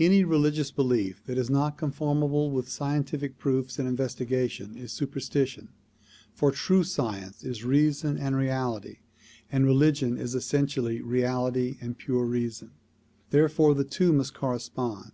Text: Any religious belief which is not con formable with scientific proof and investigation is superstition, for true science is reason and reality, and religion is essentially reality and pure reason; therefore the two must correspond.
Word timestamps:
Any 0.00 0.24
religious 0.24 0.72
belief 0.72 1.22
which 1.26 1.38
is 1.38 1.48
not 1.48 1.78
con 1.78 1.92
formable 1.92 2.50
with 2.50 2.68
scientific 2.68 3.38
proof 3.38 3.78
and 3.78 3.86
investigation 3.86 4.76
is 4.76 4.90
superstition, 4.90 5.68
for 6.34 6.50
true 6.50 6.82
science 6.82 7.44
is 7.44 7.62
reason 7.62 8.18
and 8.18 8.34
reality, 8.36 8.96
and 9.48 9.64
religion 9.64 10.18
is 10.18 10.34
essentially 10.34 11.00
reality 11.00 11.76
and 11.80 11.96
pure 11.96 12.24
reason; 12.24 12.72
therefore 13.30 13.74
the 13.76 13.84
two 13.84 14.12
must 14.12 14.34
correspond. 14.34 15.12